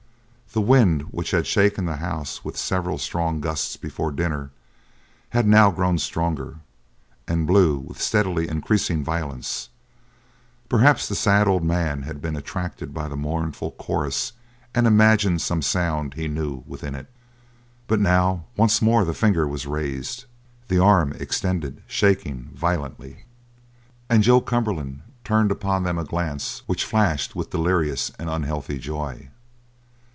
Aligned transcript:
The 0.53 0.59
wind, 0.59 1.03
which 1.11 1.31
had 1.31 1.47
shaken 1.47 1.85
the 1.85 1.95
house 1.95 2.43
with 2.43 2.57
several 2.57 2.97
strong 2.97 3.39
gusts 3.39 3.77
before 3.77 4.11
dinner, 4.11 4.51
had 5.29 5.47
now 5.47 5.71
grown 5.71 5.97
stronger 5.97 6.57
and 7.25 7.47
blew 7.47 7.77
with 7.77 8.01
steadily 8.01 8.49
increasing 8.49 9.01
violence; 9.01 9.69
perhaps 10.67 11.07
the 11.07 11.15
sad 11.15 11.47
old 11.47 11.63
man 11.63 12.01
had 12.01 12.21
been 12.21 12.35
attracted 12.35 12.93
by 12.93 13.07
the 13.07 13.15
mournful 13.15 13.71
chorus 13.79 14.33
and 14.75 14.87
imagined 14.87 15.41
some 15.41 15.61
sound 15.61 16.15
he 16.15 16.27
knew 16.27 16.65
within 16.67 16.95
it. 16.95 17.07
But 17.87 18.01
now 18.01 18.43
once 18.57 18.81
more 18.81 19.05
the 19.05 19.13
finger 19.13 19.47
was 19.47 19.65
raised, 19.65 20.25
the 20.67 20.79
arm 20.79 21.13
extended, 21.13 21.81
shaking 21.87 22.49
violently, 22.53 23.23
and 24.09 24.21
Joe 24.21 24.41
Cumberland 24.41 25.03
turned 25.23 25.49
upon 25.49 25.83
them 25.83 25.97
a 25.97 26.03
glance 26.03 26.63
which 26.65 26.83
flashed 26.83 27.37
with 27.37 27.47
a 27.47 27.51
delirious 27.51 28.11
and 28.19 28.29
unhealthy 28.29 28.79
joy. 28.79 29.29